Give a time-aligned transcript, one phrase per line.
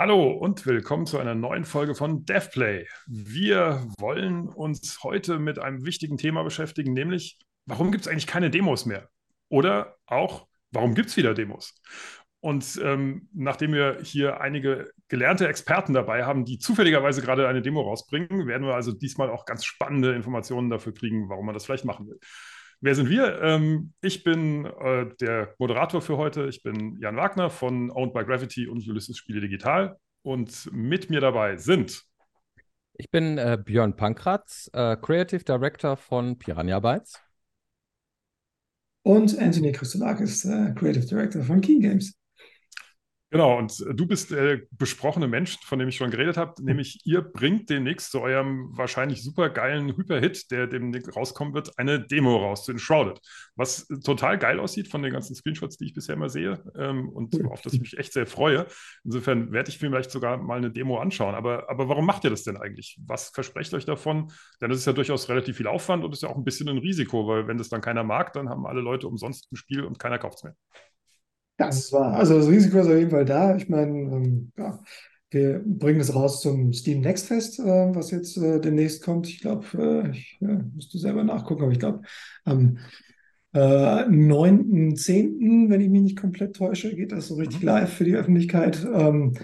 [0.00, 2.86] Hallo und willkommen zu einer neuen Folge von DevPlay.
[3.06, 8.48] Wir wollen uns heute mit einem wichtigen Thema beschäftigen, nämlich warum gibt es eigentlich keine
[8.48, 9.10] Demos mehr?
[9.50, 11.74] Oder auch, warum gibt es wieder Demos?
[12.40, 17.82] Und ähm, nachdem wir hier einige gelernte Experten dabei haben, die zufälligerweise gerade eine Demo
[17.82, 21.84] rausbringen, werden wir also diesmal auch ganz spannende Informationen dafür kriegen, warum man das vielleicht
[21.84, 22.18] machen will.
[22.82, 23.42] Wer sind wir?
[23.42, 26.46] Ähm, ich bin äh, der Moderator für heute.
[26.46, 29.98] Ich bin Jan Wagner von Owned by Gravity und Ulysses Spiele Digital.
[30.22, 32.02] Und mit mir dabei sind.
[32.94, 37.18] Ich bin äh, Björn Pankratz, äh, Creative Director von Piranha Bytes.
[39.02, 42.14] Und Anthony Christolakis, äh, Creative Director von Key Games.
[43.32, 47.00] Genau, und äh, du bist der besprochene Mensch, von dem ich schon geredet habe, nämlich
[47.04, 52.36] ihr bringt demnächst zu eurem wahrscheinlich super geilen Hyperhit, der demnächst rauskommen wird, eine Demo
[52.36, 53.20] raus zu Enshrouded.
[53.54, 57.44] Was total geil aussieht von den ganzen Screenshots, die ich bisher immer sehe ähm, und
[57.46, 58.66] auf das ich mich echt sehr freue.
[59.04, 61.36] Insofern werde ich vielleicht sogar mal eine Demo anschauen.
[61.36, 62.98] Aber, aber warum macht ihr das denn eigentlich?
[63.06, 64.32] Was versprecht euch davon?
[64.60, 66.78] Denn es ist ja durchaus relativ viel Aufwand und ist ja auch ein bisschen ein
[66.78, 70.00] Risiko, weil wenn das dann keiner mag, dann haben alle Leute umsonst ein Spiel und
[70.00, 70.56] keiner kauft es mehr.
[71.60, 73.54] Das war, also das Risiko ist auf jeden Fall da.
[73.54, 74.82] Ich meine, ähm, ja,
[75.30, 79.28] wir bringen es raus zum Steam Next Fest, äh, was jetzt äh, demnächst kommt.
[79.28, 80.40] Ich glaube, äh, ich
[80.74, 82.00] musste selber nachgucken, aber ich glaube,
[82.44, 82.78] am
[83.52, 87.66] äh, 9.10., wenn ich mich nicht komplett täusche, geht das so richtig mhm.
[87.66, 88.86] live für die Öffentlichkeit.
[88.92, 89.34] Ähm,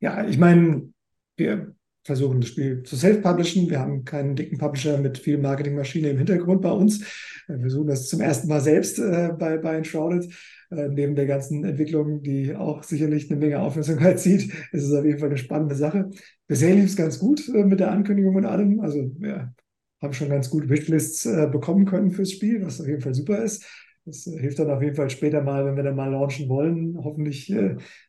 [0.00, 0.92] ja, ich meine,
[1.38, 3.70] wir versuchen das Spiel zu self-publishen.
[3.70, 7.00] Wir haben keinen dicken Publisher mit viel Marketingmaschine im Hintergrund bei uns.
[7.48, 10.30] Wir versuchen das zum ersten Mal selbst äh, bei, bei Enshrouded.
[10.76, 15.04] Äh, neben der ganzen Entwicklung, die auch sicherlich eine Menge Aufmerksamkeit zieht, ist es auf
[15.04, 16.10] jeden Fall eine spannende Sache.
[16.46, 18.80] Bisher lief es ganz gut äh, mit der Ankündigung und allem.
[18.80, 19.54] Also wir
[20.02, 23.42] haben schon ganz gut Wishlists äh, bekommen können fürs Spiel, was auf jeden Fall super
[23.42, 23.64] ist.
[24.04, 27.50] Das hilft dann auf jeden Fall später mal, wenn wir dann mal launchen wollen, hoffentlich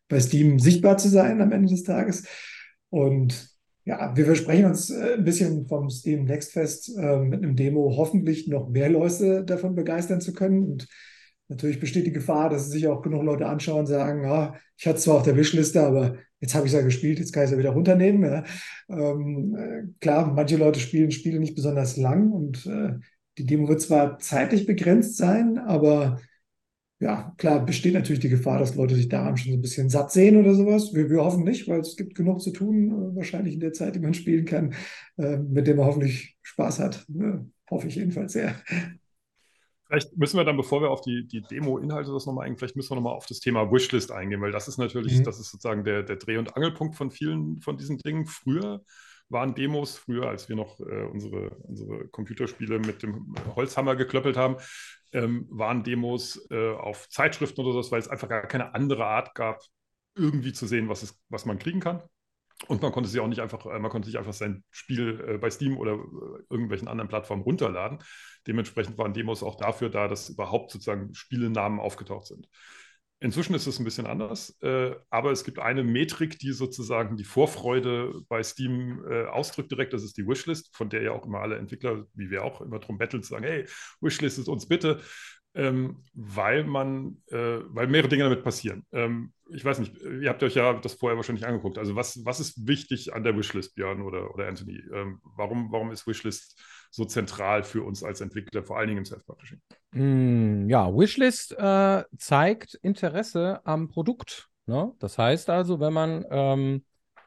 [0.10, 2.28] bei Steam sichtbar zu sein am Ende des Tages.
[2.90, 3.50] Und
[3.86, 8.68] ja, wir versprechen uns ein bisschen vom Steam Next Fest mit einem Demo hoffentlich noch
[8.68, 10.64] mehr Leute davon begeistern zu können.
[10.70, 10.90] Und
[11.48, 14.98] natürlich besteht die Gefahr, dass sich auch genug Leute anschauen und sagen, ah, ich hatte
[14.98, 17.48] es zwar auf der Wishliste, aber jetzt habe ich es ja gespielt, jetzt kann ich
[17.48, 18.24] es ja wieder runternehmen.
[18.24, 18.44] Ja.
[18.90, 22.94] Ähm, äh, klar, manche Leute spielen Spiele nicht besonders lang und äh,
[23.38, 26.20] die Demo wird zwar zeitlich begrenzt sein, aber
[27.00, 30.12] ja, klar, besteht natürlich die Gefahr, dass Leute sich daran schon so ein bisschen satt
[30.12, 30.94] sehen oder sowas.
[30.94, 33.96] Wir, wir hoffen nicht, weil es gibt genug zu tun, äh, wahrscheinlich in der Zeit,
[33.96, 34.74] die man spielen kann,
[35.18, 37.06] äh, mit dem man hoffentlich Spaß hat.
[37.10, 37.50] Ne?
[37.70, 38.56] Hoffe ich jedenfalls sehr.
[39.88, 42.92] Vielleicht müssen wir dann, bevor wir auf die, die Demo-Inhalte das nochmal eingehen, vielleicht müssen
[42.92, 45.24] wir nochmal auf das Thema Wishlist eingehen, weil das ist natürlich, mhm.
[45.24, 48.26] das ist sozusagen der, der Dreh- und Angelpunkt von vielen von diesen Dingen.
[48.26, 48.84] Früher
[49.30, 54.58] waren Demos, früher, als wir noch äh, unsere, unsere Computerspiele mit dem Holzhammer geklöppelt haben,
[55.14, 59.36] ähm, waren Demos äh, auf Zeitschriften oder so, weil es einfach gar keine andere Art
[59.36, 59.62] gab,
[60.16, 62.02] irgendwie zu sehen, was, es, was man kriegen kann.
[62.68, 65.38] Und man konnte sich auch nicht einfach, äh, man konnte sich einfach sein Spiel äh,
[65.38, 68.00] bei Steam oder äh, irgendwelchen anderen Plattformen runterladen.
[68.48, 72.48] Dementsprechend waren Demos auch dafür da, dass überhaupt sozusagen Spielenamen aufgetaucht sind.
[73.20, 74.60] Inzwischen ist es ein bisschen anders,
[75.10, 79.94] aber es gibt eine Metrik, die sozusagen die Vorfreude bei Steam ausdrückt direkt.
[79.94, 82.78] Das ist die Wishlist, von der ja auch immer alle Entwickler, wie wir auch immer
[82.78, 83.66] drum betteln, sagen, hey,
[84.02, 85.02] Wishlist ist uns bitte,
[85.56, 88.86] ähm, weil man, äh, weil mehrere Dinge damit passieren.
[88.92, 91.78] Ähm, ich weiß nicht, ihr habt euch ja das vorher wahrscheinlich angeguckt.
[91.78, 94.82] Also was, was ist wichtig an der Wishlist, Björn oder, oder Anthony?
[94.94, 99.06] Ähm, warum, warum ist Wishlist so zentral für uns als Entwickler, vor allen Dingen im
[99.06, 99.62] Self-Publishing?
[99.92, 104.50] Mm, ja, Wishlist äh, zeigt Interesse am Produkt.
[104.66, 104.94] Ne?
[105.00, 106.86] Das heißt also, wenn man ähm,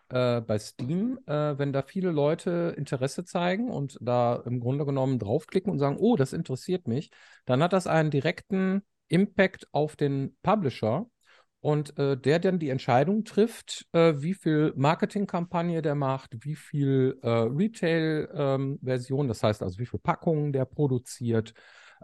[0.08, 5.18] äh, bei Steam, äh, wenn da viele Leute Interesse zeigen und da im Grunde genommen
[5.18, 7.10] draufklicken und sagen, oh, das interessiert mich,
[7.44, 11.06] dann hat das einen direkten Impact auf den Publisher
[11.60, 17.18] und äh, der dann die Entscheidung trifft, äh, wie viel Marketingkampagne der macht, wie viel
[17.22, 21.54] äh, Retail-Version, ähm, das heißt also wie viel Packungen der produziert,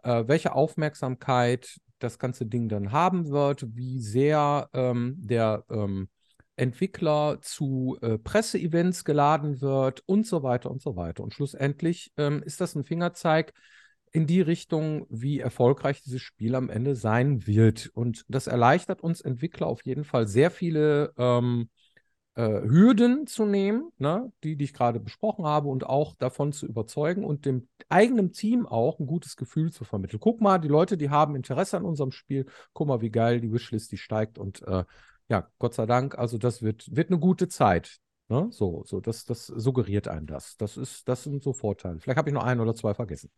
[0.02, 6.08] äh, welche Aufmerksamkeit das ganze Ding dann haben wird, wie sehr ähm, der ähm,
[6.56, 11.22] Entwickler zu äh, Presseevents geladen wird und so weiter und so weiter.
[11.22, 13.52] Und schlussendlich ähm, ist das ein Fingerzeig,
[14.14, 17.90] in die Richtung, wie erfolgreich dieses Spiel am Ende sein wird.
[17.94, 21.68] Und das erleichtert uns Entwickler auf jeden Fall sehr viele ähm,
[22.36, 26.64] äh, Hürden zu nehmen, ne, die, die ich gerade besprochen habe, und auch davon zu
[26.64, 30.20] überzeugen und dem eigenen Team auch ein gutes Gefühl zu vermitteln.
[30.20, 33.52] Guck mal, die Leute, die haben Interesse an unserem Spiel, guck mal, wie geil die
[33.52, 34.84] Wishlist, die steigt und äh,
[35.28, 37.98] ja, Gott sei Dank, also das wird, wird eine gute Zeit.
[38.28, 38.46] Ne?
[38.52, 40.56] So, so, das, das suggeriert einem das.
[40.56, 41.98] Das ist, das sind so Vorteile.
[41.98, 43.30] Vielleicht habe ich noch ein oder zwei vergessen.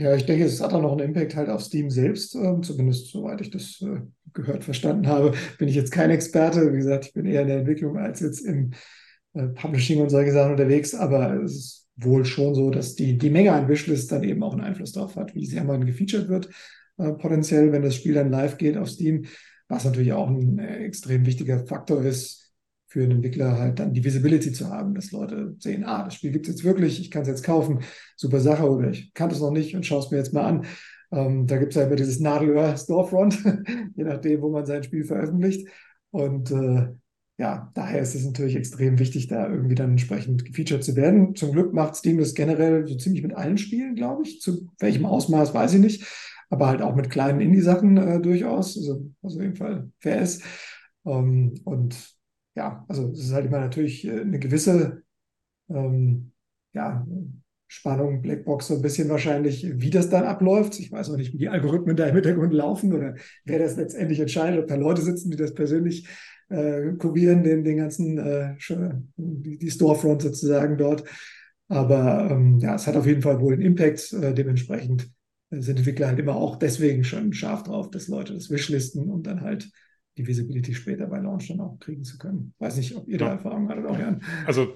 [0.00, 3.08] Ja, ich denke, es hat auch noch einen Impact halt auf Steam selbst, äh, zumindest
[3.08, 4.00] soweit ich das äh,
[4.32, 5.32] gehört, verstanden habe.
[5.58, 8.40] Bin ich jetzt kein Experte, wie gesagt, ich bin eher in der Entwicklung als jetzt
[8.40, 8.70] im
[9.34, 13.28] äh, Publishing und solche Sachen unterwegs, aber es ist wohl schon so, dass die, die
[13.28, 16.48] Menge an Wishlists dann eben auch einen Einfluss darauf hat, wie sehr man gefeatured wird,
[16.96, 19.26] äh, potenziell, wenn das Spiel dann live geht auf Steam,
[19.68, 22.49] was natürlich auch ein äh, extrem wichtiger Faktor ist,
[22.90, 26.32] für einen Entwickler halt dann die Visibility zu haben, dass Leute sehen, ah, das Spiel
[26.32, 27.80] gibt es jetzt wirklich, ich kann es jetzt kaufen,
[28.16, 30.66] super Sache, oder ich kannte es noch nicht und schaue es mir jetzt mal an.
[31.12, 33.38] Ähm, da gibt es ja immer dieses Nadelöhr Storefront,
[33.94, 35.68] je nachdem, wo man sein Spiel veröffentlicht.
[36.10, 36.88] Und äh,
[37.38, 41.36] ja, daher ist es natürlich extrem wichtig, da irgendwie dann entsprechend gefeatured zu werden.
[41.36, 44.40] Zum Glück macht Steam das generell so ziemlich mit allen Spielen, glaube ich.
[44.40, 46.04] Zu welchem Ausmaß weiß ich nicht,
[46.50, 50.42] aber halt auch mit kleinen Indie-Sachen äh, durchaus, also was auf jeden Fall fair ist.
[51.06, 52.19] Ähm, und
[52.54, 55.02] ja, also es ist halt immer natürlich äh, eine gewisse
[55.68, 56.32] ähm,
[56.72, 57.06] ja,
[57.66, 60.78] Spannung, Blackbox so ein bisschen wahrscheinlich, wie das dann abläuft.
[60.80, 63.14] Ich weiß auch nicht, wie die Algorithmen da im Hintergrund laufen oder
[63.44, 66.08] wer das letztendlich entscheidet, ob da Leute sitzen, die das persönlich
[66.48, 68.56] äh, kurieren, den, den ganzen, äh,
[69.16, 71.04] die, die Storefront sozusagen dort.
[71.68, 74.12] Aber ähm, ja, es hat auf jeden Fall wohl einen Impact.
[74.14, 75.08] Äh, dementsprechend
[75.50, 79.40] sind Entwickler halt immer auch deswegen schon scharf drauf, dass Leute das wishlisten und dann
[79.42, 79.70] halt
[80.20, 82.52] die Visibility später bei Launch dann auch kriegen zu können.
[82.58, 83.26] Weiß nicht, ob ihr ja.
[83.26, 84.22] da Erfahrung hattet, auch Jan.
[84.46, 84.74] Also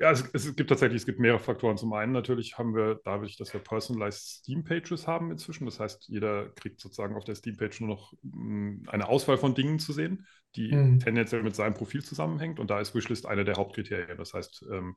[0.00, 1.76] ja, es, es, gibt tatsächlich, es gibt mehrere Faktoren.
[1.76, 5.64] Zum einen natürlich haben wir dadurch, dass wir personalized Steam Pages haben inzwischen.
[5.64, 9.54] Das heißt, jeder kriegt sozusagen auf der Steam Page nur noch mh, eine Auswahl von
[9.54, 10.98] Dingen zu sehen, die mhm.
[10.98, 12.60] tendenziell mit seinem Profil zusammenhängt.
[12.60, 14.18] Und da ist Wishlist eine der Hauptkriterien.
[14.18, 14.96] Das heißt, ähm,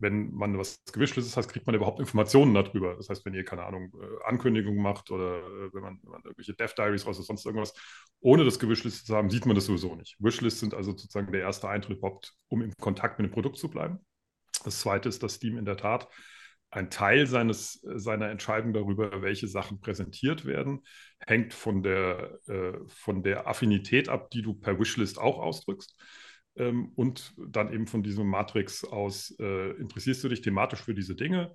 [0.00, 2.96] wenn man was Gewischtes hat, kriegt man überhaupt Informationen darüber.
[2.96, 6.22] Das heißt, wenn ihr, keine Ahnung, äh, Ankündigungen macht oder äh, wenn man, wenn man
[6.24, 7.74] irgendwelche Dev Diaries raus oder sonst irgendwas,
[8.20, 10.16] ohne das Gewischliste zu haben, sieht man das sowieso nicht.
[10.18, 13.68] Wishlists sind also sozusagen der erste Eintritt überhaupt, um im Kontakt mit dem Produkt zu
[13.68, 14.00] bleiben.
[14.64, 16.08] Das zweite ist, dass Steam in der Tat
[16.70, 20.84] ein Teil seines, seiner Entscheidung darüber, welche Sachen präsentiert werden,
[21.18, 25.96] hängt von der, äh, von der Affinität ab, die du per Wishlist auch ausdrückst
[26.56, 31.14] ähm, und dann eben von diesem Matrix aus, äh, interessierst du dich thematisch für diese
[31.14, 31.54] Dinge,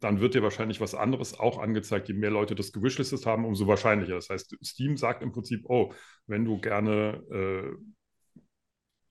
[0.00, 2.08] dann wird dir wahrscheinlich was anderes auch angezeigt.
[2.08, 4.14] Je mehr Leute das gewishlistet haben, umso wahrscheinlicher.
[4.14, 5.92] Das heißt, Steam sagt im Prinzip, oh,
[6.26, 7.76] wenn du gerne äh,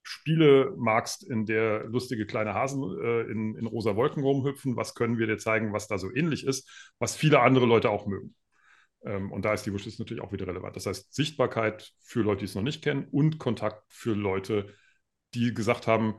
[0.01, 5.17] Spiele magst, in der lustige kleine Hasen äh, in, in rosa Wolken rumhüpfen, was können
[5.17, 8.33] wir dir zeigen, was da so ähnlich ist, was viele andere Leute auch mögen.
[9.03, 10.77] Ähm, und da ist die Wishlist natürlich auch wieder relevant.
[10.77, 14.86] Das heißt, Sichtbarkeit für Leute, die es noch nicht kennen und Kontakt für Leute, die
[15.53, 16.15] gesagt haben,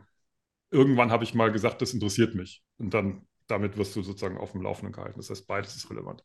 [0.70, 2.62] irgendwann habe ich mal gesagt, das interessiert mich.
[2.79, 5.19] Und dann damit wirst du sozusagen auf dem Laufenden gehalten.
[5.19, 6.23] Das heißt, beides ist relevant.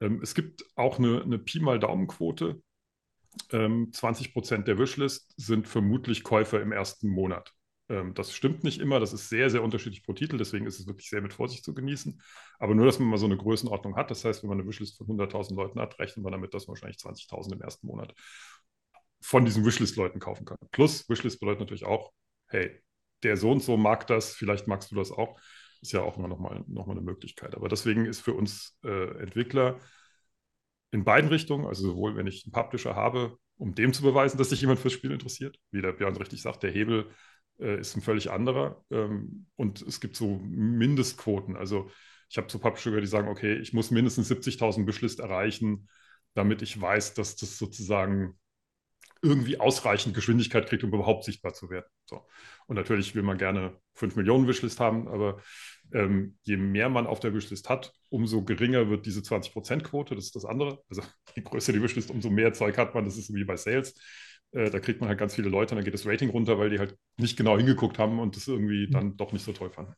[0.00, 2.60] Ähm, es gibt auch eine, eine Pi mal Daumenquote.
[3.52, 7.52] Ähm, 20 Prozent der Wishlist sind vermutlich Käufer im ersten Monat.
[7.88, 10.86] Ähm, das stimmt nicht immer, das ist sehr, sehr unterschiedlich pro Titel, deswegen ist es
[10.86, 12.20] wirklich sehr mit Vorsicht zu genießen.
[12.58, 14.98] Aber nur, dass man mal so eine Größenordnung hat, das heißt, wenn man eine Wishlist
[14.98, 18.14] von 100.000 Leuten hat, rechnet man damit, dass wahrscheinlich 20.000 im ersten Monat
[19.20, 20.58] von diesen Wishlist-Leuten kaufen kann.
[20.70, 22.12] Plus, Wishlist bedeutet natürlich auch,
[22.48, 22.80] hey,
[23.22, 25.38] der so und so mag das, vielleicht magst du das auch.
[25.80, 27.54] Ist ja auch immer nochmal noch mal eine Möglichkeit.
[27.54, 29.78] Aber deswegen ist für uns äh, Entwickler
[30.90, 34.50] in beiden Richtungen, also sowohl wenn ich einen Publisher habe, um dem zu beweisen, dass
[34.50, 37.10] sich jemand fürs Spiel interessiert, wie der Björn richtig sagt, der Hebel
[37.60, 38.84] äh, ist ein völlig anderer.
[38.90, 41.56] Ähm, und es gibt so Mindestquoten.
[41.56, 41.90] Also
[42.30, 45.88] ich habe zu Publisher, die sagen, okay, ich muss mindestens 70.000 Wishlist erreichen,
[46.34, 48.38] damit ich weiß, dass das sozusagen
[49.22, 51.86] irgendwie ausreichend Geschwindigkeit kriegt, um überhaupt sichtbar zu werden.
[52.06, 52.26] So.
[52.66, 55.40] Und natürlich will man gerne 5 Millionen Wishlist haben, aber
[55.92, 60.14] ähm, je mehr man auf der Wishlist hat, umso geringer wird diese 20%-Quote.
[60.14, 60.82] Das ist das andere.
[60.88, 61.02] Also
[61.34, 63.04] je größer die Wishlist, umso mehr Zeug hat man.
[63.04, 63.94] Das ist wie bei Sales.
[64.52, 66.70] Äh, da kriegt man halt ganz viele Leute und dann geht das Rating runter, weil
[66.70, 68.92] die halt nicht genau hingeguckt haben und das irgendwie mhm.
[68.92, 69.94] dann doch nicht so toll fanden.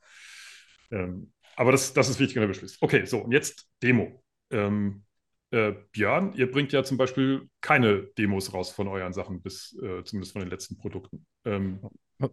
[0.90, 2.78] Ähm, aber das, das ist wichtig in der Wishlist.
[2.80, 4.22] Okay, so, und jetzt Demo.
[4.50, 5.04] Ähm,
[5.50, 10.04] äh, Björn, ihr bringt ja zum Beispiel keine Demos raus von euren Sachen, bis äh,
[10.04, 11.26] zumindest von den letzten Produkten.
[11.44, 11.80] Ähm,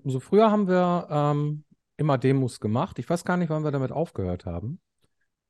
[0.06, 1.64] also früher haben wir ähm,
[1.98, 3.00] immer Demos gemacht.
[3.00, 4.80] Ich weiß gar nicht, wann wir damit aufgehört haben.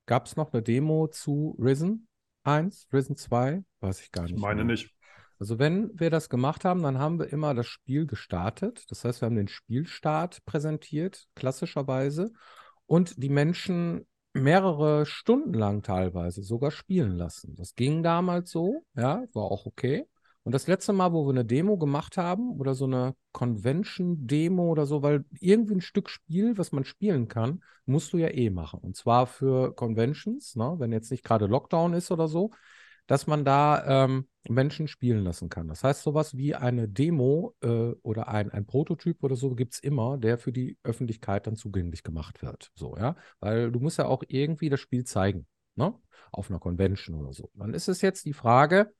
[0.06, 2.08] Gab es noch eine Demo zu Risen
[2.44, 3.64] 1, Risen 2?
[3.82, 4.36] Weiß ich gar nicht.
[4.36, 4.74] Ich meine mehr.
[4.74, 4.94] nicht.
[5.40, 8.86] Also wenn wir das gemacht haben, dann haben wir immer das Spiel gestartet.
[8.90, 12.32] Das heißt, wir haben den Spielstart präsentiert, klassischerweise.
[12.86, 14.08] Und die Menschen
[14.38, 17.56] mehrere Stunden lang teilweise sogar spielen lassen.
[17.56, 20.06] Das ging damals so, ja, war auch okay.
[20.44, 24.86] Und das letzte Mal, wo wir eine Demo gemacht haben oder so eine Convention-Demo oder
[24.86, 28.80] so, weil irgendwie ein Stück Spiel, was man spielen kann, musst du ja eh machen.
[28.80, 32.52] Und zwar für Conventions, ne, wenn jetzt nicht gerade Lockdown ist oder so,
[33.08, 35.68] dass man da ähm, Menschen spielen lassen kann.
[35.68, 39.80] Das heißt, sowas wie eine Demo äh, oder ein, ein Prototyp oder so gibt es
[39.80, 42.72] immer, der für die Öffentlichkeit dann zugänglich gemacht wird.
[42.76, 43.16] So, ja.
[43.40, 45.48] Weil du musst ja auch irgendwie das Spiel zeigen.
[45.76, 45.94] ne?
[46.32, 47.50] auf einer Convention oder so.
[47.56, 48.94] Dann ist es jetzt die Frage,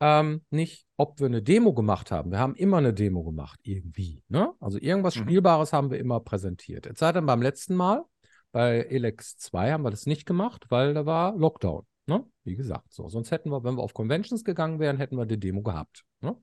[0.00, 2.32] ähm, nicht, ob wir eine Demo gemacht haben.
[2.32, 4.22] Wir haben immer eine Demo gemacht, irgendwie.
[4.28, 4.52] Ne?
[4.60, 5.20] Also irgendwas mhm.
[5.20, 6.86] Spielbares haben wir immer präsentiert.
[6.86, 8.04] Es sei denn, beim letzten Mal,
[8.50, 11.86] bei Elex 2 haben wir das nicht gemacht, weil da war Lockdown.
[12.06, 12.24] Ne?
[12.44, 13.08] Wie gesagt, so.
[13.08, 16.04] Sonst hätten wir, wenn wir auf Conventions gegangen wären, hätten wir die Demo gehabt.
[16.20, 16.36] Ne?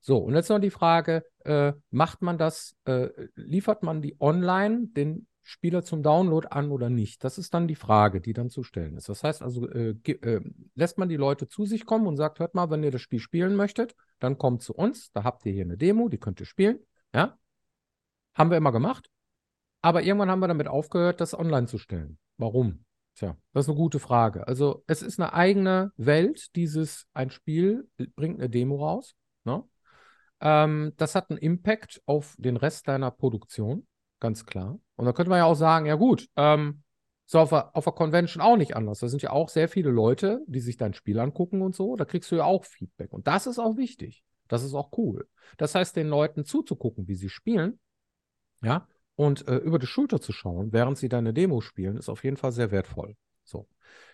[0.00, 4.88] So, und jetzt noch die Frage: äh, Macht man das, äh, liefert man die online
[4.88, 7.24] den Spieler zum Download an oder nicht?
[7.24, 9.08] Das ist dann die Frage, die dann zu stellen ist.
[9.08, 10.40] Das heißt also, äh, äh,
[10.74, 13.20] lässt man die Leute zu sich kommen und sagt: Hört mal, wenn ihr das Spiel
[13.20, 16.46] spielen möchtet, dann kommt zu uns, da habt ihr hier eine Demo, die könnt ihr
[16.46, 16.78] spielen.
[17.12, 17.38] Ja?
[18.34, 19.10] Haben wir immer gemacht.
[19.82, 22.18] Aber irgendwann haben wir damit aufgehört, das online zu stellen.
[22.38, 22.84] Warum?
[23.14, 24.46] Tja, das ist eine gute Frage.
[24.46, 29.14] Also, es ist eine eigene Welt, dieses, ein Spiel bringt eine Demo raus.
[29.44, 29.62] Ne?
[30.40, 33.86] Ähm, das hat einen Impact auf den Rest deiner Produktion,
[34.18, 34.78] ganz klar.
[34.96, 36.82] Und da könnte man ja auch sagen, ja gut, ähm,
[37.26, 39.00] so auf der, auf der Convention auch nicht anders.
[39.00, 41.96] Da sind ja auch sehr viele Leute, die sich dein Spiel angucken und so.
[41.96, 43.12] Da kriegst du ja auch Feedback.
[43.12, 44.24] Und das ist auch wichtig.
[44.48, 45.28] Das ist auch cool.
[45.56, 47.78] Das heißt, den Leuten zuzugucken, wie sie spielen,
[48.62, 52.24] ja, und äh, über die Schulter zu schauen, während sie deine Demo spielen, ist auf
[52.24, 53.16] jeden Fall sehr wertvoll.
[53.44, 53.68] So.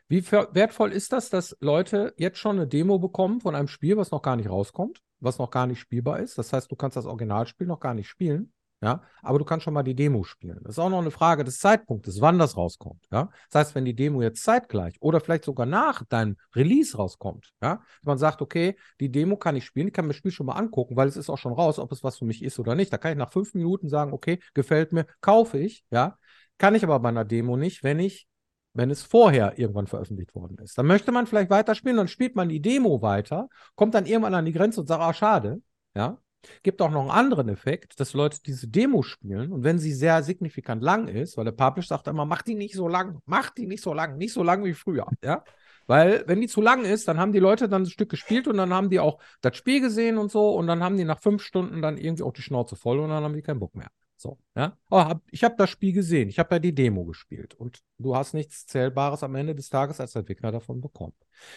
[0.08, 4.10] Wie wertvoll ist das, dass Leute jetzt schon eine Demo bekommen von einem Spiel, was
[4.10, 6.38] noch gar nicht rauskommt, was noch gar nicht spielbar ist?
[6.38, 8.52] Das heißt, du kannst das Originalspiel noch gar nicht spielen.
[8.80, 10.60] Ja, aber du kannst schon mal die Demo spielen.
[10.62, 13.04] Das ist auch noch eine Frage des Zeitpunktes, wann das rauskommt.
[13.10, 17.52] Ja, das heißt, wenn die Demo jetzt zeitgleich oder vielleicht sogar nach deinem Release rauskommt,
[17.60, 20.46] ja, man sagt, okay, die Demo kann ich spielen, ich kann mir das Spiel schon
[20.46, 22.76] mal angucken, weil es ist auch schon raus, ob es was für mich ist oder
[22.76, 22.92] nicht.
[22.92, 26.16] Da kann ich nach fünf Minuten sagen, okay, gefällt mir, kaufe ich, ja.
[26.56, 28.28] Kann ich aber bei einer Demo nicht, wenn ich
[28.74, 30.78] wenn es vorher irgendwann veröffentlicht worden ist.
[30.78, 34.44] Dann möchte man vielleicht weiterspielen, dann spielt man die Demo weiter, kommt dann irgendwann an
[34.44, 35.62] die Grenze und sagt, ah, schade,
[35.96, 36.18] ja.
[36.62, 40.22] Gibt auch noch einen anderen Effekt, dass Leute diese Demo spielen und wenn sie sehr
[40.22, 43.66] signifikant lang ist, weil der Publisher sagt immer, mach die nicht so lang, mach die
[43.66, 45.44] nicht so lang, nicht so lang wie früher, ja.
[45.88, 48.58] Weil, wenn die zu lang ist, dann haben die Leute dann ein Stück gespielt und
[48.58, 51.42] dann haben die auch das Spiel gesehen und so und dann haben die nach fünf
[51.42, 53.88] Stunden dann irgendwie auch die Schnauze voll und dann haben die keinen Bock mehr.
[54.18, 54.76] So, ja.
[54.90, 58.14] Oh, hab, ich habe das Spiel gesehen, ich habe ja die Demo gespielt und du
[58.14, 61.14] hast nichts Zählbares am Ende des Tages als Entwickler davon bekommen.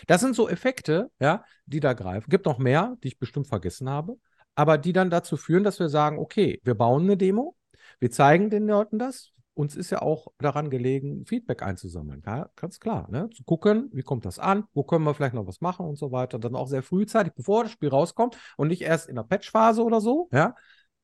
[0.07, 2.29] Das sind so Effekte, ja, die da greifen.
[2.29, 4.17] Gibt noch mehr, die ich bestimmt vergessen habe,
[4.55, 7.55] aber die dann dazu führen, dass wir sagen, okay, wir bauen eine Demo,
[7.99, 9.31] wir zeigen den Leuten das.
[9.53, 12.23] Uns ist ja auch daran gelegen, Feedback einzusammeln.
[12.25, 13.09] Ja, ganz klar.
[13.11, 13.29] Ne?
[13.31, 16.11] Zu gucken, wie kommt das an, wo können wir vielleicht noch was machen und so
[16.11, 16.39] weiter.
[16.39, 19.99] Dann auch sehr frühzeitig, bevor das Spiel rauskommt und nicht erst in der Patchphase oder
[19.99, 20.55] so, ja,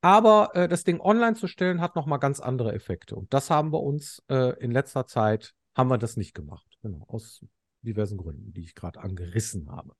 [0.01, 3.15] aber äh, das Ding online zu stellen, hat nochmal ganz andere Effekte.
[3.15, 6.65] Und das haben wir uns äh, in letzter Zeit, haben wir das nicht gemacht.
[6.81, 7.43] Genau, aus
[7.81, 9.93] diversen Gründen, die ich gerade angerissen habe.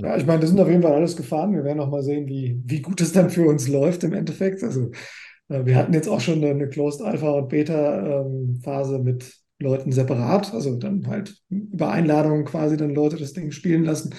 [0.00, 1.52] Ja, ich meine, das sind auf jeden Fall alles Gefahren.
[1.54, 4.62] Wir werden noch mal sehen, wie, wie gut es dann für uns läuft im Endeffekt.
[4.62, 4.90] Also
[5.48, 9.90] äh, wir hatten jetzt auch schon eine Closed Alpha und Beta ähm, Phase mit Leuten
[9.90, 14.14] separat, also dann halt über Einladungen quasi dann Leute das Ding spielen lassen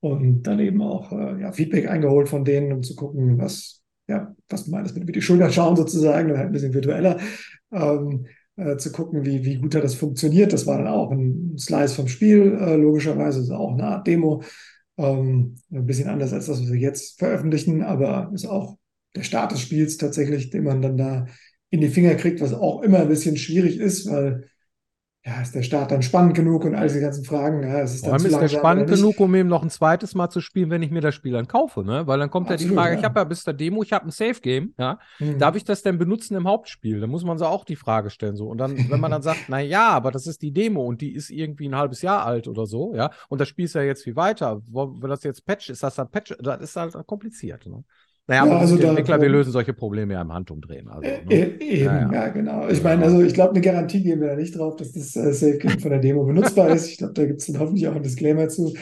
[0.00, 4.34] und dann eben auch äh, ja, Feedback eingeholt von denen, um zu gucken, was, ja,
[4.48, 7.18] was du meinst, mit über die Schulter schauen sozusagen, dann halt ein bisschen virtueller,
[7.70, 8.26] ähm,
[8.56, 10.52] äh, zu gucken, wie, wie gut das funktioniert.
[10.52, 14.42] Das war dann auch ein Slice vom Spiel, äh, logischerweise, ist auch eine Art Demo.
[14.98, 18.78] Ähm, ein bisschen anders als das, was wir jetzt veröffentlichen, aber ist auch
[19.16, 21.26] der Start des Spiels tatsächlich, den man dann da
[21.70, 24.50] in die Finger kriegt, was auch immer ein bisschen schwierig ist, weil
[25.24, 27.62] ja, ist der Start dann spannend genug und all diese ganzen Fragen.
[27.62, 30.40] Ja, es ist dann ist der spannend genug, um eben noch ein zweites Mal zu
[30.40, 32.08] spielen, wenn ich mir das Spiel dann kaufe, ne?
[32.08, 32.98] Weil dann kommt Absolut, ja die Frage, ja.
[32.98, 34.98] ich habe ja bis der Demo, ich habe ein Safe Game, ja.
[35.20, 35.38] Mhm.
[35.38, 36.98] Darf ich das denn benutzen im Hauptspiel?
[36.98, 39.44] Da muss man so auch die Frage stellen so und dann wenn man dann sagt,
[39.46, 42.48] na ja, aber das ist die Demo und die ist irgendwie ein halbes Jahr alt
[42.48, 43.10] oder so, ja?
[43.28, 44.60] Und das Spiel ist ja jetzt viel weiter.
[44.66, 47.84] Wenn das jetzt Patch ist, das dann Patch, das ist halt kompliziert, ne?
[48.28, 50.88] Naja, aber ja, also die Entwickler, wir lösen solche Probleme ja im Handumdrehen.
[50.88, 51.60] Also, ne?
[51.60, 52.28] Eben, ja, ja.
[52.28, 52.68] genau.
[52.68, 55.32] Ich meine, also ich glaube, eine Garantie geben wir da nicht drauf, dass das äh,
[55.32, 56.88] Safe Game von der Demo benutzbar ist.
[56.88, 58.74] Ich glaube, da gibt es dann hoffentlich auch einen Disclaimer zu.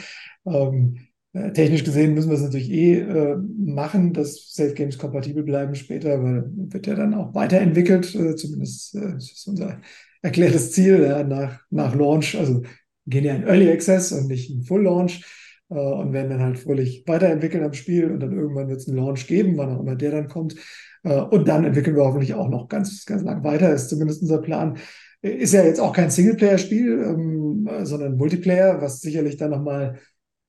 [0.46, 0.98] Ähm,
[1.32, 5.74] äh, technisch gesehen müssen wir es natürlich eh äh, machen, dass Safe Games kompatibel bleiben
[5.74, 9.80] später, weil wird ja dann auch weiterentwickelt, äh, zumindest äh, das ist unser
[10.22, 12.36] erklärtes Ziel ja, nach, nach Launch.
[12.36, 12.62] Also
[13.06, 15.26] gehen ja in Early Access und nicht in Full Launch äh,
[15.74, 19.26] und werden dann halt fröhlich weiterentwickeln am Spiel und dann irgendwann wird es einen Launch
[19.28, 20.56] geben, wann auch immer der dann kommt.
[21.02, 24.38] Äh, und dann entwickeln wir hoffentlich auch noch ganz, ganz lang weiter, ist zumindest unser
[24.38, 24.78] Plan.
[25.22, 29.98] Ist ja jetzt auch kein Singleplayer-Spiel, ähm, sondern Multiplayer, was sicherlich dann nochmal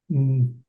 [0.10, 0.64] einen,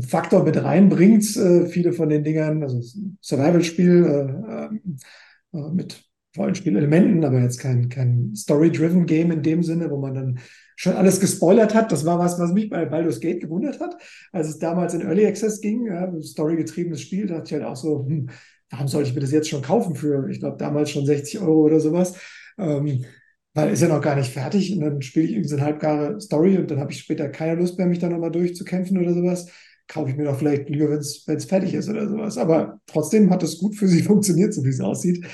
[0.00, 1.36] Faktor mit reinbringt.
[1.36, 2.80] Äh, viele von den Dingern, also
[3.22, 6.04] Survival-Spiel äh, äh, mit
[6.36, 10.38] Rollenspielelementen, aber jetzt kein, kein Story-driven Game in dem Sinne, wo man dann
[10.78, 11.90] schon alles gespoilert hat.
[11.90, 13.96] Das war was, was mich bei Baldur's Gate gewundert hat.
[14.30, 17.74] Als es damals in Early Access ging, ja, storygetriebenes Spiel, da hatte ich halt auch
[17.74, 18.30] so, hm,
[18.70, 21.62] warum sollte ich mir das jetzt schon kaufen für, ich glaube, damals schon 60 Euro
[21.62, 22.14] oder sowas.
[22.58, 23.04] Ähm,
[23.54, 26.20] weil ist ja noch gar nicht fertig und dann spiele ich irgendwie so eine halbgare
[26.20, 29.50] Story und dann habe ich später keine Lust mehr, mich da nochmal durchzukämpfen oder sowas.
[29.88, 32.38] Kaufe ich mir doch vielleicht lieber, wenn es fertig ist oder sowas.
[32.38, 35.26] Aber trotzdem hat es gut für sie funktioniert, so wie es aussieht.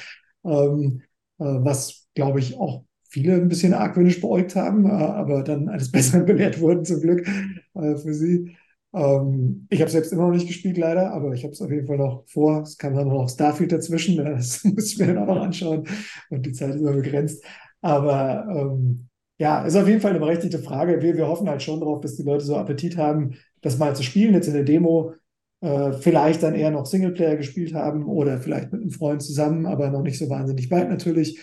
[0.44, 1.02] Ähm,
[1.38, 2.84] äh, was, glaube ich, auch
[3.14, 7.26] viele ein bisschen argwöhnisch beäugt haben, äh, aber dann eines Besseren belehrt wurden, zum Glück
[7.74, 8.56] äh, für sie.
[8.92, 11.86] Ähm, ich habe selbst immer noch nicht gespielt, leider, aber ich habe es auf jeden
[11.86, 12.62] Fall noch vor.
[12.62, 15.86] Es kam dann noch Starfield dazwischen, das muss ich mir dann auch noch anschauen
[16.30, 17.44] und die Zeit ist immer begrenzt.
[17.80, 21.00] Aber ähm, ja, ist auf jeden Fall eine berechtigte Frage.
[21.00, 24.02] Wir, wir hoffen halt schon darauf, dass die Leute so Appetit haben, das mal zu
[24.02, 25.14] spielen, jetzt in der Demo.
[25.60, 29.90] Äh, vielleicht dann eher noch Singleplayer gespielt haben oder vielleicht mit einem Freund zusammen, aber
[29.90, 31.40] noch nicht so wahnsinnig weit natürlich.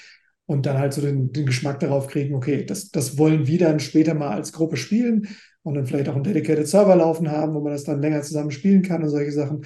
[0.51, 3.79] Und dann halt so den, den Geschmack darauf kriegen, okay, das, das wollen wir dann
[3.79, 5.29] später mal als Gruppe spielen
[5.63, 8.51] und dann vielleicht auch einen dedicated Server laufen haben, wo man das dann länger zusammen
[8.51, 9.61] spielen kann und solche Sachen.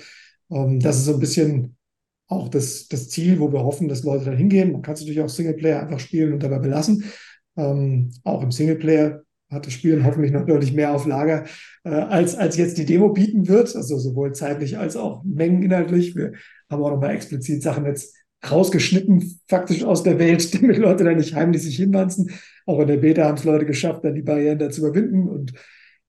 [0.51, 1.75] Ähm, das ist so ein bisschen
[2.27, 4.73] auch das, das Ziel, wo wir hoffen, dass Leute dann hingehen.
[4.73, 7.03] Man kann es natürlich auch Singleplayer einfach spielen und dabei belassen.
[7.57, 11.45] Ähm, auch im Singleplayer hat das Spiel hoffentlich noch deutlich mehr auf Lager,
[11.83, 13.75] äh, als, als jetzt die Demo bieten wird.
[13.75, 16.15] Also sowohl zeitlich als auch mengeninhaltlich.
[16.15, 16.33] Wir
[16.69, 18.13] haben auch nochmal explizit Sachen jetzt
[18.49, 22.31] rausgeschnitten, faktisch aus der Welt, damit Leute da nicht heimlich sich hinwanzen.
[22.65, 25.53] Auch in der Beta haben es Leute geschafft, dann die Barrieren da zu überwinden und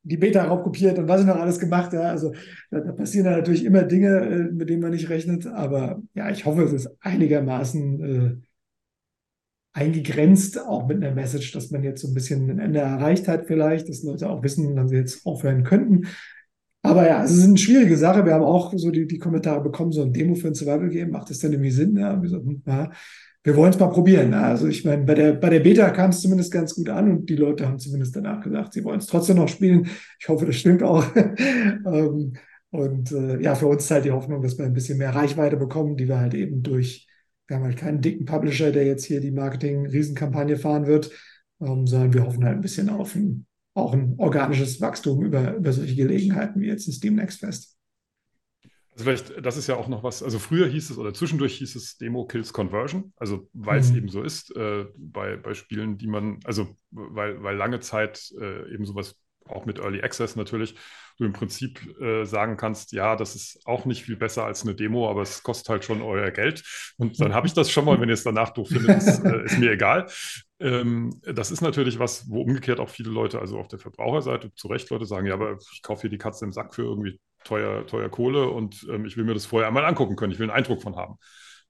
[0.02, 1.92] die Beta raubkopiert und was ich noch alles gemacht.
[1.92, 2.32] Ja, also
[2.70, 5.46] da, da passieren da natürlich immer Dinge, äh, mit denen man nicht rechnet.
[5.46, 8.36] Aber ja, ich hoffe, es ist einigermaßen äh,
[9.72, 13.46] eingegrenzt, auch mit einer Message, dass man jetzt so ein bisschen ein Ende erreicht hat,
[13.46, 16.06] vielleicht, dass Leute auch wissen, wann sie jetzt aufhören könnten.
[16.86, 18.24] Aber ja, es ist eine schwierige Sache.
[18.24, 21.10] Wir haben auch so die, die Kommentare bekommen, so ein Demo für ein Survival Game,
[21.10, 21.96] macht das denn irgendwie Sinn?
[21.96, 22.90] Ja, wir so, hm, ja
[23.46, 24.34] wir wollen es mal probieren.
[24.34, 27.30] Also ich meine, bei der, bei der Beta kam es zumindest ganz gut an und
[27.30, 29.88] die Leute haben zumindest danach gesagt, sie wollen es trotzdem noch spielen.
[30.18, 31.04] Ich hoffe, das stimmt auch.
[31.86, 32.32] Ähm,
[32.70, 35.56] und äh, ja, für uns ist halt die Hoffnung, dass wir ein bisschen mehr Reichweite
[35.56, 37.06] bekommen, die wir halt eben durch,
[37.46, 41.10] wir haben halt keinen dicken Publisher, der jetzt hier die Marketing-Riesenkampagne fahren wird,
[41.60, 45.72] ähm, sondern wir hoffen halt ein bisschen auf ein, auch ein organisches Wachstum über, über
[45.72, 47.76] solche Gelegenheiten wie jetzt ein Steam Next Fest.
[48.92, 51.76] Also vielleicht, das ist ja auch noch was, also früher hieß es oder zwischendurch hieß
[51.76, 53.98] es Demo Kills Conversion, also weil es mhm.
[53.98, 58.72] eben so ist, äh, bei, bei Spielen, die man, also weil, weil lange Zeit äh,
[58.72, 60.74] eben sowas auch mit Early Access natürlich,
[61.18, 64.74] du im Prinzip äh, sagen kannst, ja, das ist auch nicht viel besser als eine
[64.74, 66.62] Demo, aber es kostet halt schon euer Geld.
[66.98, 69.44] Und dann habe ich das schon mal, wenn ihr es danach doof findet, ist, äh,
[69.44, 70.06] ist mir egal.
[70.58, 74.68] Ähm, das ist natürlich was, wo umgekehrt auch viele Leute, also auf der Verbraucherseite, zu
[74.68, 77.86] Recht Leute sagen, ja, aber ich kaufe hier die Katze im Sack für irgendwie teuer,
[77.86, 80.32] teuer Kohle und ähm, ich will mir das vorher einmal angucken können.
[80.32, 81.16] Ich will einen Eindruck von haben.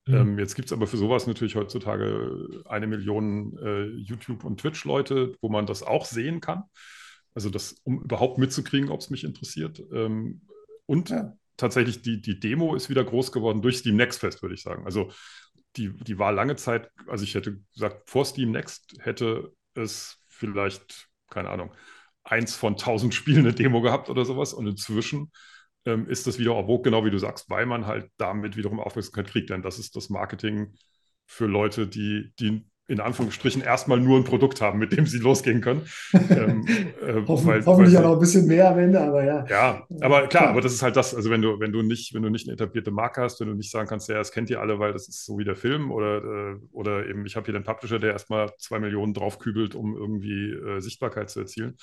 [0.07, 0.15] Mhm.
[0.15, 5.35] Ähm, jetzt gibt es aber für sowas natürlich heutzutage eine Million äh, YouTube- und Twitch-Leute,
[5.41, 6.65] wo man das auch sehen kann.
[7.37, 9.83] Also das, um überhaupt mitzukriegen, ob es mich interessiert.
[9.92, 10.40] Ähm,
[10.87, 11.37] und ja.
[11.59, 14.87] tatsächlich die, die Demo ist wieder groß geworden durch Steam Next Fest, würde ich sagen.
[14.87, 15.12] Also
[15.77, 21.09] die, die war lange Zeit, also ich hätte gesagt, vor Steam Next hätte es vielleicht,
[21.29, 21.75] keine Ahnung,
[22.25, 24.55] eins von tausend Spielen eine Demo gehabt oder sowas.
[24.55, 25.31] Und inzwischen
[25.85, 29.29] ähm, ist das wieder obwohl, genau wie du sagst, weil man halt damit wiederum Aufmerksamkeit
[29.29, 29.51] kriegt.
[29.51, 30.72] Denn das ist das Marketing
[31.27, 35.61] für Leute, die, die in Anführungsstrichen erstmal nur ein Produkt haben, mit dem sie losgehen
[35.61, 35.83] können.
[36.12, 36.64] ähm,
[37.05, 39.44] äh, Hoffen, weil, hoffentlich weil auch noch ein bisschen mehr am Ende, aber ja.
[39.49, 42.22] Ja, aber klar, aber das ist halt das, also wenn du, wenn du nicht, wenn
[42.22, 44.61] du nicht eine etablierte Marke hast, wenn du nicht sagen kannst, ja, das kennt ihr
[44.61, 47.55] alle, weil das ist so wie der Film oder, äh, oder eben, ich habe hier
[47.55, 51.77] den Publisher, der erstmal zwei Millionen draufkübelt, um irgendwie äh, Sichtbarkeit zu erzielen,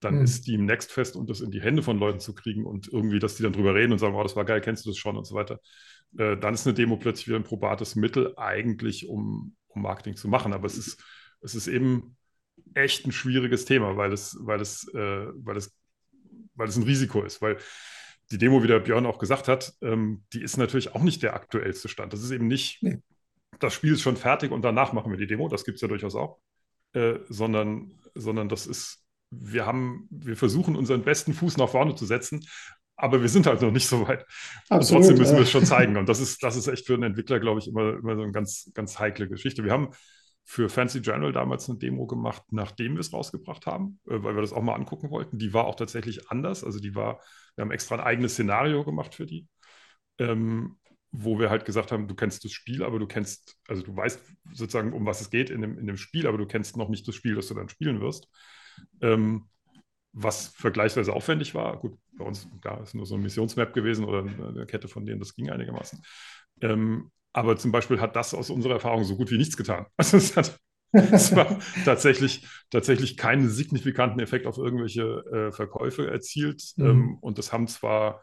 [0.00, 0.24] dann mhm.
[0.24, 3.18] ist Steam Next fest und das in die Hände von Leuten zu kriegen und irgendwie,
[3.18, 5.16] dass die dann drüber reden und sagen, oh, das war geil, kennst du das schon
[5.16, 5.60] und so weiter.
[6.18, 10.28] Äh, dann ist eine Demo plötzlich wieder ein probates Mittel, eigentlich um um Marketing zu
[10.28, 10.52] machen.
[10.52, 11.02] Aber es ist,
[11.40, 12.16] es ist eben
[12.74, 15.76] echt ein schwieriges Thema, weil es, weil es, äh, weil es,
[16.54, 17.40] weil es ein Risiko ist.
[17.42, 17.58] Weil
[18.30, 21.34] die Demo, wie der Björn auch gesagt hat, ähm, die ist natürlich auch nicht der
[21.34, 22.12] aktuellste Stand.
[22.12, 22.98] Das ist eben nicht, nee.
[23.58, 25.88] das Spiel ist schon fertig und danach machen wir die Demo, das gibt es ja
[25.88, 26.38] durchaus auch.
[26.92, 32.04] Äh, sondern, sondern das ist, wir haben, wir versuchen unseren besten Fuß nach vorne zu
[32.04, 32.44] setzen,
[33.00, 34.26] aber wir sind halt noch nicht so weit.
[34.68, 35.96] Absolut, trotzdem müssen wir es schon zeigen.
[35.96, 38.32] Und das ist, das ist echt für einen Entwickler, glaube ich, immer, immer so eine
[38.32, 39.64] ganz, ganz heikle Geschichte.
[39.64, 39.90] Wir haben
[40.44, 44.42] für Fancy General damals eine Demo gemacht, nachdem wir es rausgebracht haben, äh, weil wir
[44.42, 45.38] das auch mal angucken wollten.
[45.38, 46.64] Die war auch tatsächlich anders.
[46.64, 47.20] Also die war,
[47.54, 49.46] wir haben extra ein eigenes Szenario gemacht für die,
[50.18, 50.76] ähm,
[51.12, 54.20] wo wir halt gesagt haben, du kennst das Spiel, aber du kennst, also du weißt
[54.52, 57.06] sozusagen, um was es geht in dem, in dem Spiel, aber du kennst noch nicht
[57.06, 58.28] das Spiel, das du dann spielen wirst.
[59.00, 59.48] Ähm,
[60.12, 61.78] was vergleichsweise aufwendig war.
[61.78, 65.20] Gut, bei uns da ist nur so ein Missionsmap gewesen oder eine Kette von denen,
[65.20, 66.02] das ging einigermaßen.
[66.62, 69.86] Ähm, aber zum Beispiel hat das aus unserer Erfahrung so gut wie nichts getan.
[69.96, 70.58] Also es hat
[70.92, 76.72] es war tatsächlich, tatsächlich keinen signifikanten Effekt auf irgendwelche äh, Verkäufe erzielt.
[76.76, 76.86] Mhm.
[76.86, 78.22] Ähm, und das haben zwar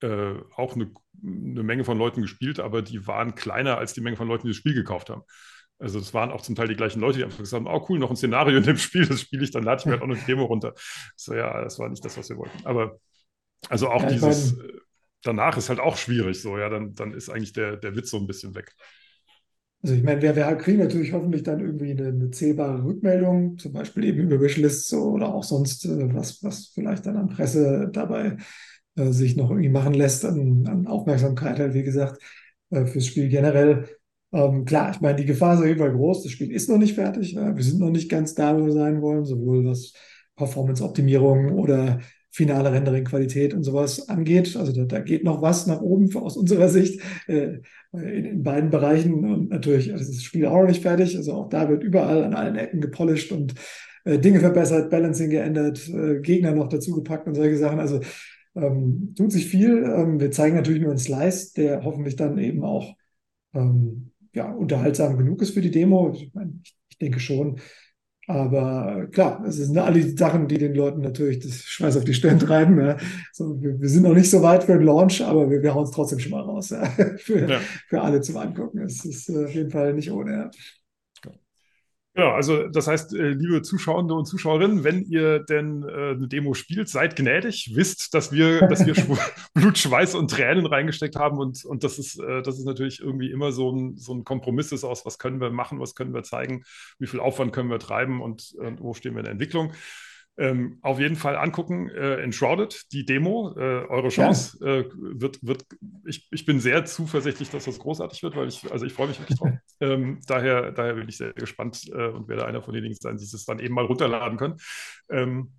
[0.00, 0.90] äh, auch eine,
[1.22, 4.50] eine, Menge von Leuten gespielt, aber die waren kleiner als die Menge von Leuten, die
[4.50, 5.22] das Spiel gekauft haben.
[5.78, 7.98] Also es waren auch zum Teil die gleichen Leute, die einfach gesagt haben, oh cool,
[7.98, 10.12] noch ein Szenario in dem Spiel, das spiele ich, dann lade ich mir halt auch
[10.12, 10.74] die Demo runter.
[11.16, 12.66] So ja, das war nicht das, was wir wollten.
[12.66, 12.98] Aber
[13.68, 14.80] also auch ja, dieses, meine, äh,
[15.22, 18.16] danach ist halt auch schwierig so, ja, dann, dann ist eigentlich der, der Witz so
[18.16, 18.74] ein bisschen weg.
[19.82, 23.72] Also ich meine, wir, wir kriegen natürlich hoffentlich dann irgendwie eine, eine zählbare Rückmeldung, zum
[23.72, 28.36] Beispiel eben über Wishlists oder auch sonst, äh, was, was vielleicht dann an Presse dabei
[28.96, 32.20] äh, sich noch irgendwie machen lässt, an, an Aufmerksamkeit halt, wie gesagt,
[32.70, 33.88] äh, fürs Spiel generell.
[34.32, 36.22] Ähm, klar, ich meine, die Gefahr ist auf jeden Fall groß.
[36.22, 37.32] Das Spiel ist noch nicht fertig.
[37.32, 37.54] Ja?
[37.54, 39.92] Wir sind noch nicht ganz da, wo wir sein wollen, sowohl was
[40.36, 44.54] Performance-Optimierung oder finale Rendering-Qualität und sowas angeht.
[44.56, 47.58] Also da, da, geht noch was nach oben aus unserer Sicht äh,
[47.92, 49.24] in, in, beiden Bereichen.
[49.24, 51.16] Und natürlich ist das Spiel auch noch nicht fertig.
[51.16, 53.54] Also auch da wird überall an allen Ecken gepolished und
[54.04, 57.80] äh, Dinge verbessert, Balancing geändert, äh, Gegner noch dazugepackt und solche Sachen.
[57.80, 58.00] Also
[58.54, 59.84] ähm, tut sich viel.
[59.84, 62.94] Ähm, wir zeigen natürlich nur einen Slice, der hoffentlich dann eben auch
[63.54, 66.12] ähm, ja, unterhaltsam genug ist für die Demo.
[66.14, 67.60] Ich, meine, ich, ich denke schon.
[68.28, 72.12] Aber klar, es sind alle die Sachen, die den Leuten natürlich das Schweiß auf die
[72.12, 72.78] Stirn treiben.
[72.78, 72.98] Ja.
[73.32, 75.84] So, wir, wir, sind noch nicht so weit für den Launch, aber wir, wir hauen
[75.84, 76.84] es trotzdem schon mal raus ja.
[77.16, 77.60] Für, ja.
[77.88, 78.80] für alle zum Angucken.
[78.80, 80.50] Es ist äh, auf jeden Fall nicht ohne.
[82.18, 82.28] Ja.
[82.28, 86.52] Ja, also das heißt, äh, liebe Zuschauende und Zuschauerinnen, wenn ihr denn äh, eine Demo
[86.52, 88.94] spielt, seid gnädig, wisst, dass wir, dass wir
[89.54, 93.30] Blut, Schweiß und Tränen reingesteckt haben und, und das ist, äh, das ist natürlich irgendwie
[93.30, 96.24] immer so ein, so ein Kompromiss ist aus, was können wir machen, was können wir
[96.24, 96.64] zeigen,
[96.98, 99.72] wie viel Aufwand können wir treiben und, und wo stehen wir in der Entwicklung.
[100.36, 104.84] Ähm, auf jeden Fall angucken, äh, Enshrouded, die Demo, äh, eure Chance ja.
[104.98, 105.64] wird, wird
[106.04, 109.20] ich, ich bin sehr zuversichtlich, dass das großartig wird, weil ich, also ich freue mich
[109.20, 109.50] wirklich drauf.
[109.80, 113.24] ähm, daher, daher bin ich sehr gespannt äh, und werde einer von denjenigen sein, die
[113.24, 114.56] es dann eben mal runterladen können.
[115.10, 115.52] Ähm,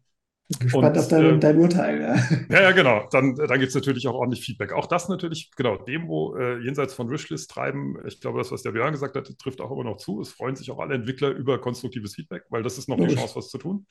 [0.60, 2.01] Gespannt und, auf dein, äh, dein Urteil.
[2.01, 2.15] Ja.
[2.49, 3.08] ja, ja, genau.
[3.12, 4.73] Dann, dann gibt es natürlich auch ordentlich Feedback.
[4.73, 7.97] Auch das natürlich, genau, Demo äh, jenseits von Wishlist treiben.
[8.08, 10.21] Ich glaube, das, was der Björn gesagt hat, trifft auch immer noch zu.
[10.21, 13.13] Es freuen sich auch alle Entwickler über konstruktives Feedback, weil das ist noch Logisch.
[13.13, 13.86] die Chance, was zu tun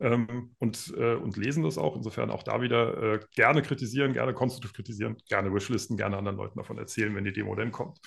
[0.00, 1.96] ähm, und, äh, und lesen das auch.
[1.96, 6.58] Insofern auch da wieder äh, gerne kritisieren, gerne konstruktiv kritisieren, gerne Wishlisten, gerne anderen Leuten
[6.58, 7.98] davon erzählen, wenn die Demo denn kommt.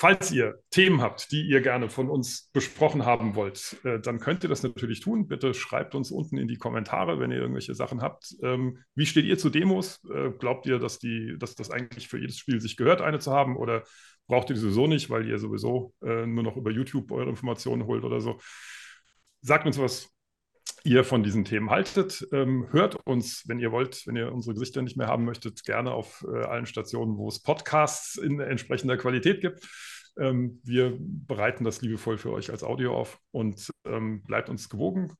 [0.00, 4.42] Falls ihr Themen habt, die ihr gerne von uns besprochen haben wollt, äh, dann könnt
[4.42, 5.28] ihr das natürlich tun.
[5.28, 8.34] Bitte schreibt uns unten in die Kommentare, wenn ihr irgendwelche Sachen habt.
[8.42, 10.02] Ähm, wie steht ihr zu Demos?
[10.10, 13.30] Äh, glaubt ihr, dass, die, dass das eigentlich für jedes Spiel sich gehört, eine zu
[13.30, 13.58] haben?
[13.58, 13.84] Oder
[14.26, 17.84] braucht ihr die sowieso nicht, weil ihr sowieso äh, nur noch über YouTube eure Informationen
[17.84, 18.40] holt oder so?
[19.42, 20.09] Sagt uns was
[20.84, 22.26] ihr von diesen Themen haltet.
[22.32, 25.92] Ähm, hört uns, wenn ihr wollt, wenn ihr unsere Gesichter nicht mehr haben möchtet, gerne
[25.92, 29.68] auf äh, allen Stationen, wo es Podcasts in entsprechender Qualität gibt.
[30.18, 35.12] Ähm, wir bereiten das liebevoll für euch als Audio auf und ähm, bleibt uns gewogen.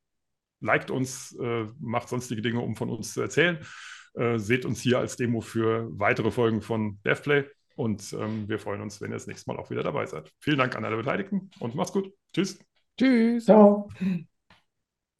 [0.60, 3.58] Liked uns, äh, macht sonstige Dinge, um von uns zu erzählen.
[4.14, 7.44] Äh, seht uns hier als Demo für weitere Folgen von DevPlay
[7.76, 10.30] und ähm, wir freuen uns, wenn ihr das nächste Mal auch wieder dabei seid.
[10.40, 12.12] Vielen Dank an alle Beteiligten und macht's gut.
[12.34, 12.58] Tschüss.
[12.98, 13.46] Tschüss.
[13.46, 13.88] Ciao.